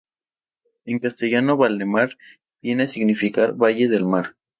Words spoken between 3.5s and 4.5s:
"valle del mar".